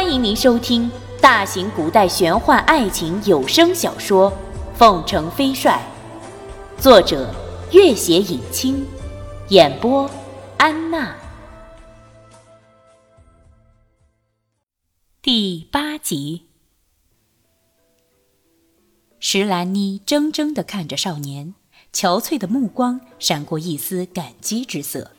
[0.00, 0.88] 欢迎您收听
[1.20, 4.30] 大型古代玄幻爱情有声小说
[4.76, 5.82] 《凤城飞帅》，
[6.80, 7.34] 作者：
[7.72, 8.86] 月写影清，
[9.48, 10.08] 演播：
[10.56, 11.16] 安娜。
[15.20, 16.46] 第八集，
[19.18, 21.56] 石兰妮怔怔地看着少年，
[21.92, 25.10] 憔悴的目光闪过一丝感激之色。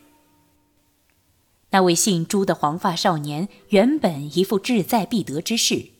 [1.71, 5.91] 那位姓朱的黄发少年原本一副志在必得之势，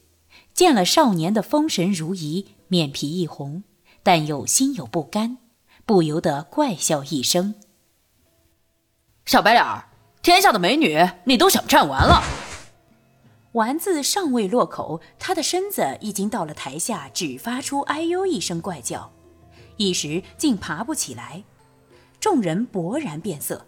[0.53, 3.63] 见了少年的风神如仪，面皮一红，
[4.01, 5.37] 但又心有不甘，
[5.85, 7.53] 不由得怪笑一声
[9.25, 9.89] ：“小白脸儿，
[10.23, 12.23] 天下的美女你都想占完了？”
[13.53, 19.11] 丸子尚未落口，他的身子已经到了台下，只发出“哎呦”一声怪叫，
[19.77, 21.43] 一时竟爬不起来。
[22.19, 23.67] 众人勃然变色。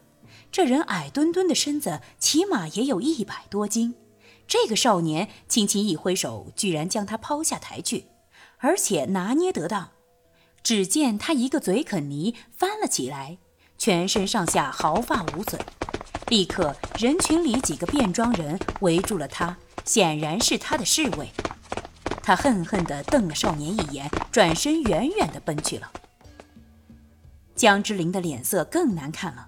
[0.51, 3.95] 这人矮墩墩的身子，起码也有一百多斤。
[4.47, 8.07] 这个少年轻轻一挥手，居然将他抛下台去，
[8.57, 9.91] 而且拿捏得当。
[10.61, 13.37] 只见他一个嘴啃泥，翻了起来，
[13.77, 15.59] 全身上下毫发无损。
[16.27, 21.29] 立刻，人群里几个便装人围住了他，显然是他的侍卫。
[22.21, 25.89] 他恨恨地瞪了少年一眼，转身远远地奔去了。
[27.55, 29.47] 江之琳的脸色更难看了。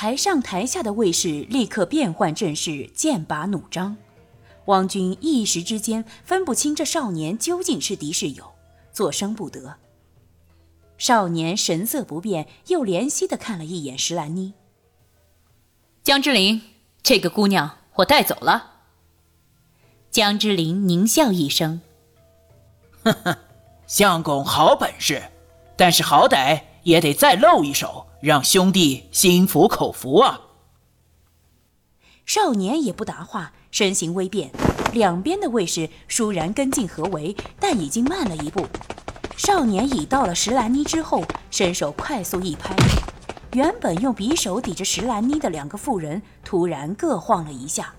[0.00, 3.98] 台上台下的卫士立刻变换阵势，剑拔弩张。
[4.64, 8.50] 汪军一时之间分不清这少年究竟是敌是友，
[8.94, 9.76] 作声不得。
[10.96, 14.54] 少年神色不变，又怜惜地看了一眼石兰妮。
[16.02, 16.62] 江之琳，
[17.02, 18.80] 这个姑娘我带走了。
[20.10, 21.82] 江之琳狞笑一声
[23.04, 23.38] ：“呵呵，
[23.86, 25.22] 相公好本事，
[25.76, 30.42] 但是好歹也得再露一手。”让兄弟心服口服啊！
[32.26, 34.50] 少年也不答话，身形微变，
[34.92, 38.66] 两边的卫士倏然跟进合围，但已经慢了一步。
[39.38, 42.76] 少年已到了石兰妮之后，伸手快速一拍，
[43.54, 47.94] 原本用匕首抵着石兰妮的两个妇人突然各晃了一下，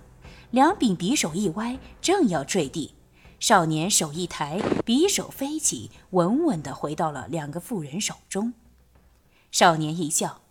[0.51, 2.93] 两柄匕首一歪，正要坠地。
[3.39, 8.53] 少年手一抬，匕首飞起，稳稳地回到了两个妇人手中。
[9.51, 10.41] 少年一笑，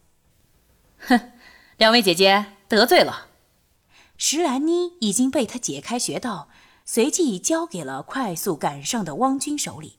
[0.99, 1.33] 哼，
[1.79, 3.29] 两位姐姐得罪了。
[4.19, 6.51] 石兰妮已经被他解开穴道，
[6.85, 9.97] 随即交给了快速赶上的汪军手里。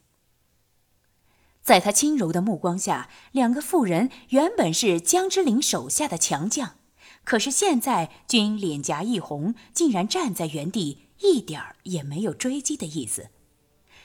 [1.64, 6.76] 在他轻柔的目光下，两个妇人原本是江之琳手下的强将，
[7.24, 13.30] 可是现在均脸颊一红，竟然站在原地，一点儿也没有追击的意思。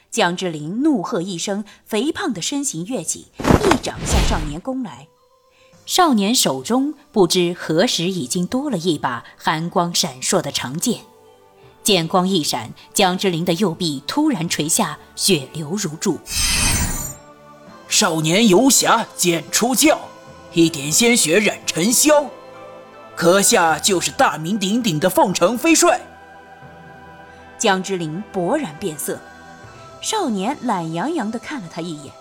[0.09, 5.07] 江之琳怒喝一声，肥胖的身形跃起，一掌向少年攻来。
[5.85, 11.01] 少年手中不知何时已经多了一把寒光闪烁的长剑，
[11.83, 16.19] 剑光一闪，江之琳的右臂突然垂下，血流如注。
[17.87, 19.97] 少年游侠剑出鞘，
[20.53, 22.25] 一点鲜血染尘嚣，
[23.15, 26.01] 阁下就是大名鼎鼎的凤城飞帅。
[27.57, 29.19] 江之琳勃然变色。
[30.01, 32.13] 少年懒洋洋地看了他一眼。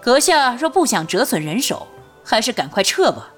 [0.00, 1.86] 阁下若不想折损人手，
[2.24, 3.32] 还是赶快撤吧。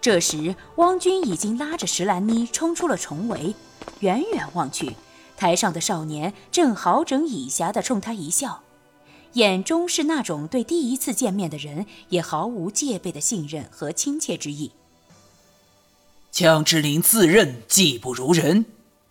[0.00, 3.54] 这时，汪军已经拉着石兰妮冲出了重围。
[4.00, 4.96] 远远望去，
[5.36, 8.62] 台上的少年正好整以暇地冲他一笑，
[9.34, 14.72] 眼中是那种对第一次见面的人也毫无戒备的信任和亲切之意。
[16.30, 18.66] 江之琳自认技不如人，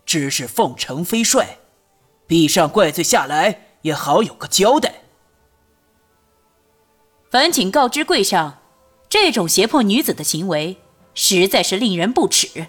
[0.05, 1.57] 只是奉承飞帅。
[2.27, 4.93] 闭上怪罪下来，也好有个交代。
[7.29, 8.59] 烦请告知贵上，
[9.09, 10.77] 这种胁迫女子的行为，
[11.13, 12.67] 实在是令人不齿。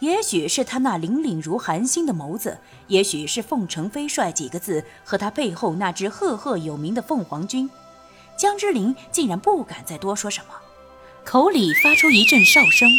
[0.00, 2.58] 也许是他那凛凛如寒星的眸子，
[2.88, 7.70] 也许是“凤城飞帅”几个字和他背后那支赫赫有名的凤凰军，
[8.36, 10.54] 江之琳竟然不敢再多说什么，
[11.24, 12.90] 口里发出一阵哨声，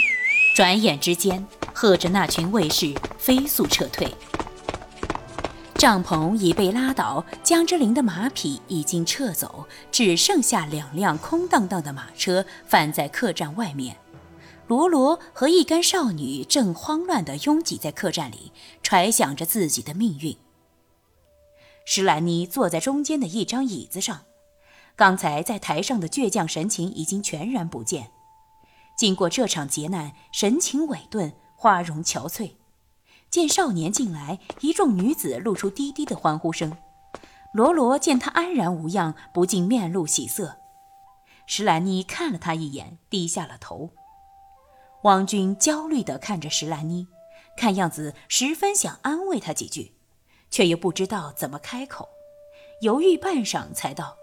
[0.56, 4.12] 转眼之间，喝着那群卫士飞速撤退。
[5.78, 13.98] 帐篷已被拉倒，江之琳的马匹已经撤走，只剩下两辆空荡荡的马车放在客栈外面。
[14.68, 20.36] 罗罗和一干少女正慌乱地拥挤在客栈里，揣想着自己的命运。
[21.86, 24.22] 施兰妮坐在中间的一张椅子上，
[24.96, 28.12] 刚才在台上的倔强神情已经全然不见。
[28.98, 32.54] 经过这场劫难，神情萎顿，花容憔悴。
[33.36, 36.78] 见少年进来，一众女子露出低低的欢呼声。
[37.52, 40.56] 罗罗见他安然无恙，不禁面露喜色。
[41.46, 43.90] 石兰妮看了他一眼，低下了头。
[45.04, 47.10] 王军焦虑地看着石兰妮，
[47.58, 49.92] 看样子十分想安慰她几句，
[50.50, 52.08] 却又不知道怎么开口，
[52.80, 54.16] 犹豫半晌才道：“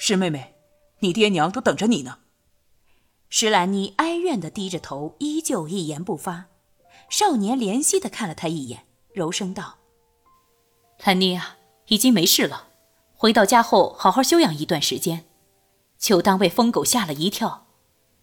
[0.00, 0.54] 石妹妹，
[1.00, 2.20] 你爹娘都等着你呢。”
[3.28, 6.46] 石兰妮哀怨地低着头，依旧一言不发。
[7.10, 9.78] 少年怜惜的看了他一眼，柔声道
[11.04, 11.58] ：“兰妮啊，
[11.88, 12.68] 已经没事了，
[13.16, 15.24] 回到家后好好休养一段时间，
[15.98, 17.66] 就当被疯狗吓了一跳，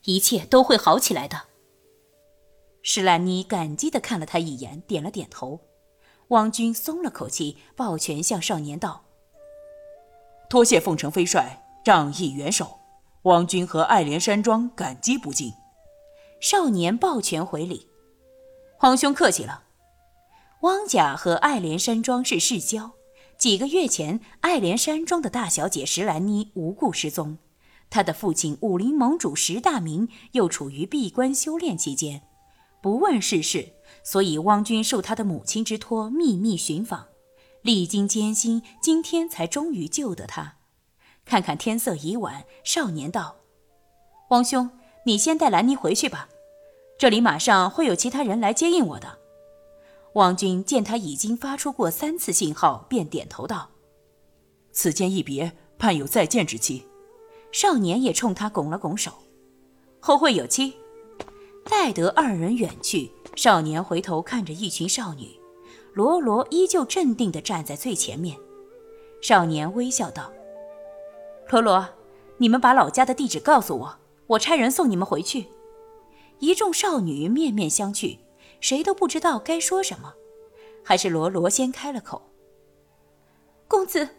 [0.05, 1.43] 一切都会好起来的。”
[2.81, 5.59] 石兰妮感激的看了他一眼，点了点头。
[6.29, 9.03] 汪军松了口气，抱拳向少年道
[10.49, 12.79] ：“多谢凤城飞帅仗义援手。”
[13.23, 15.51] 汪军和爱莲山庄感激不尽，
[16.39, 17.86] 少年抱拳回礼
[18.77, 19.63] ：“皇兄客气了。”
[20.61, 22.91] 汪家和爱莲山庄是世交，
[23.37, 27.37] 几个月前，爱莲山庄的大小姐石兰妮无故失踪，
[27.89, 32.23] 她的父亲武林盟主石大明又处于闭关修炼期间，
[32.81, 37.05] 不问世事，所以汪军受他的母亲之托，秘密寻访，
[37.61, 40.55] 历经艰辛，今天才终于救得他。
[41.23, 43.35] 看看天色已晚，少年道
[44.31, 44.71] ：“汪兄，
[45.05, 46.29] 你先带兰妮回去吧，
[46.97, 49.19] 这里马上会有其他人来接应我的。”
[50.13, 53.69] 王军见他已经发出过三次信号，便点头道
[54.71, 56.87] ：“此间一别，盼有再见之期。”
[57.51, 59.11] 少年也冲他拱了拱手
[60.01, 60.75] ：“后会有期。”
[61.69, 65.39] 待得二人远去，少年回头看着一群少女，
[65.93, 68.37] 罗罗依旧镇定地站在最前面。
[69.21, 70.31] 少年微笑道。
[71.49, 71.87] 罗罗，
[72.37, 73.97] 你们把老家的地址告诉我，
[74.27, 75.47] 我差人送你们回去。
[76.39, 78.19] 一众少女面面相觑，
[78.61, 80.13] 谁都不知道该说什么。
[80.83, 82.29] 还是罗罗先开了口
[83.67, 84.09] ：“公子，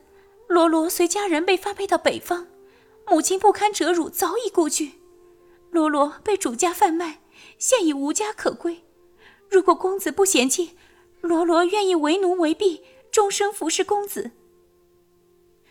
[0.46, 2.46] 罗罗随家人被发配到北方，
[3.06, 4.92] 母亲不堪折辱，早已故去。
[5.70, 7.20] 罗罗被主家贩卖，
[7.58, 8.84] 现已无家可归。
[9.48, 10.76] 如果公子不嫌弃，
[11.20, 14.32] 罗罗愿意为奴为婢，终生服侍公子。”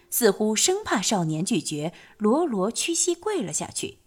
[0.09, 3.97] 似乎生怕少年拒绝，罗罗屈膝跪了下去。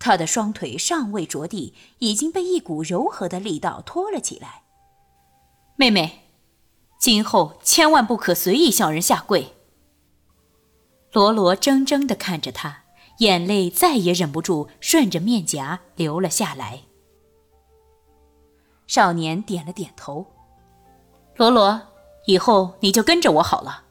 [0.00, 4.62] 他的双腿尚未着地，已经被一股柔和的力道托了起来。
[5.76, 6.22] 妹妹，
[6.98, 9.54] 今后千万不可随意向人下跪。
[11.12, 12.84] 罗罗怔怔地看着他，
[13.18, 16.82] 眼泪再也忍不住顺着面颊流了下来。
[18.86, 20.26] 少年点了点头。
[21.36, 21.80] 罗罗，
[22.26, 23.84] 以后你就跟着我好了。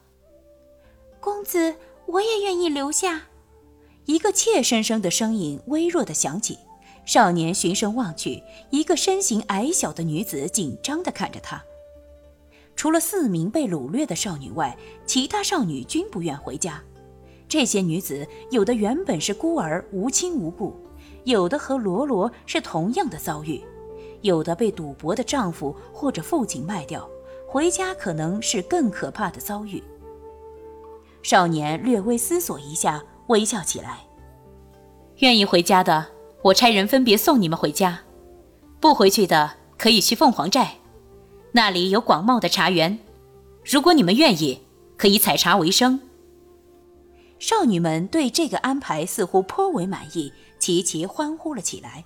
[1.20, 3.29] 公子，我也愿意留下。
[4.10, 6.58] 一个怯生生的声音微弱的响起。
[7.06, 11.62] 少年循声望去，一个身形矮小的女子紧张地看着他。
[12.74, 14.76] 除了四名被掳掠的少女外，
[15.06, 16.82] 其他少女均不愿回家。
[17.48, 20.74] 这些女子有的原本是孤儿，无亲无故；
[21.22, 23.60] 有的和罗罗是同样的遭遇；
[24.22, 27.08] 有的被赌博的丈夫或者父亲卖掉，
[27.46, 29.80] 回家可能是更可怕的遭遇。
[31.22, 34.00] 少年略微思索一下，微笑起来。
[35.18, 36.06] 愿意回家的，
[36.42, 37.98] 我差人分别送你们回家；
[38.80, 40.76] 不回去的，可以去凤凰寨，
[41.52, 42.98] 那里有广袤的茶园。
[43.64, 44.62] 如果你们愿意，
[44.96, 46.00] 可以采茶为生。
[47.38, 52.04] 少女们对这个安排似乎颇为满意，齐齐欢呼了起来。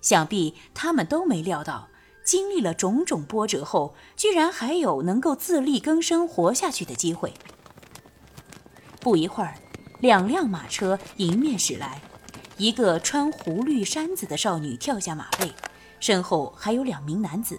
[0.00, 1.88] 想必他们都没料到，
[2.24, 7.34] 经历了种种波折后，居然还有能够自力更生活下去的机会。
[9.00, 9.54] 不一会儿，
[10.04, 11.98] 两辆马车迎面驶来，
[12.58, 15.50] 一个穿湖绿衫子的少女跳下马背，
[15.98, 17.58] 身后还有两名男子。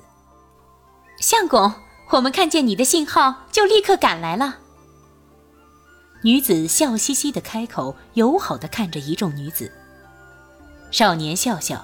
[1.20, 1.74] 相公，
[2.12, 4.60] 我们看见你的信号，就立刻赶来了。
[6.22, 9.72] 女子笑嘻嘻的开口，友好的看着一众女子。
[10.92, 11.84] 少年笑笑：“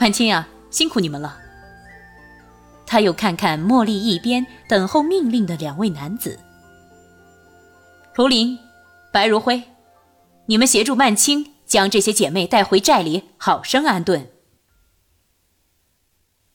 [0.00, 1.38] 婉清啊，辛苦你们了。”
[2.86, 6.38] 他又看看茉莉一边等候命令的两位男子。
[8.16, 8.58] 卢林，
[9.16, 9.62] 白如辉，
[10.44, 14.30] 你们协助曼青将这些姐妹带回寨里，好生安顿。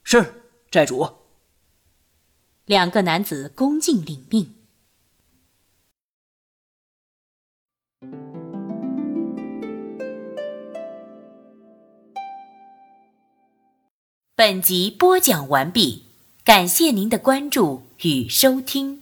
[0.04, 1.10] 是寨主。
[2.66, 4.54] 两个男子恭敬领命。
[14.36, 16.06] 本集播讲完毕，
[16.44, 19.01] 感谢您的关注与收听。